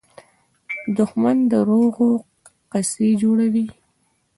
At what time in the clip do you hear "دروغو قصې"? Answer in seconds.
1.51-3.09